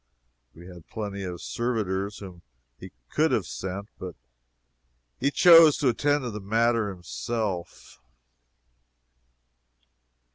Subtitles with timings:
[0.55, 2.41] He had plenty of servitors whom
[2.79, 4.15] he could have sent, but
[5.19, 7.99] he chose to attend to the matter himself.